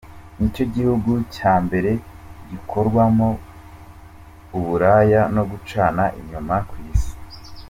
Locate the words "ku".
6.69-6.75